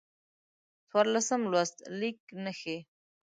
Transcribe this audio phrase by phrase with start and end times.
[0.87, 2.77] څوارلسم لوست: لیک نښې